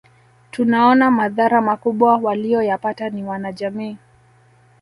Tunaona 0.51 1.11
madhara 1.11 1.61
makubwa 1.61 2.17
waliyoyapata 2.17 3.09
ni 3.09 3.23
wanajamii 3.23 3.97